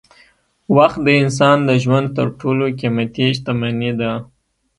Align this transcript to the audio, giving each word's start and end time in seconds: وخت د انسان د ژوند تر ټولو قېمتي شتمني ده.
وخت 0.77 0.97
د 1.03 1.07
انسان 1.23 1.57
د 1.69 1.71
ژوند 1.83 2.07
تر 2.17 2.27
ټولو 2.39 2.63
قېمتي 2.79 3.27
شتمني 3.37 3.91
ده. 3.99 4.11